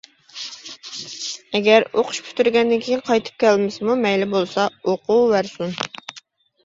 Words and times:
ئەگەر 1.59 1.85
ئوقۇش 1.91 2.21
پۈتتۈرگەندىن 2.29 2.81
كېيىن، 2.87 3.05
قايتىپ 3.11 3.39
كەلمىسىمۇ 3.47 3.99
مەيلى 4.09 4.29
بولسا، 4.35 4.65
ئوقۇۋەرسۇن! 4.83 5.81